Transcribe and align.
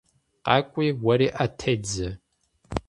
КъакӀуи, 0.45 0.87
уэри 1.05 1.27
Ӏэ 1.35 1.45
тедзэ. 1.57 2.09